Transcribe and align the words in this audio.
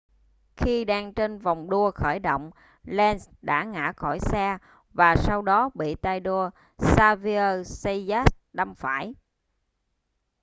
khi 0.57 0.85
đang 0.85 1.13
trên 1.13 1.39
vòng 1.39 1.69
đua 1.69 1.91
khởi 1.91 2.19
động 2.19 2.51
lenz 2.83 3.29
đã 3.41 3.63
ngã 3.63 3.91
khỏi 3.95 4.19
xe 4.19 4.57
và 4.93 5.15
sau 5.15 5.41
đó 5.41 5.69
bị 5.73 5.95
tay 5.95 6.19
đua 6.19 6.49
xavier 6.77 7.71
zayat 7.87 8.25
đâm 8.53 8.75
phải 8.75 9.13